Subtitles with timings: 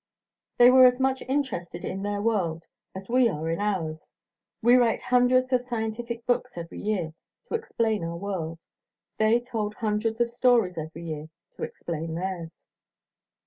[0.57, 2.65] They were as much interested in their world
[2.95, 4.07] as we are in ours;
[4.59, 7.13] we write hundreds of scientific books every year
[7.49, 8.65] to explain our world;
[9.19, 12.49] they told hundreds of stories every year to explain theirs.